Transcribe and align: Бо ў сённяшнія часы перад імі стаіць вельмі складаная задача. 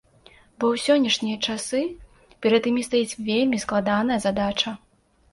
Бо 0.61 0.65
ў 0.75 0.79
сённяшнія 0.83 1.37
часы 1.51 1.81
перад 2.45 2.63
імі 2.71 2.85
стаіць 2.87 3.17
вельмі 3.27 3.59
складаная 3.65 4.17
задача. 4.25 4.73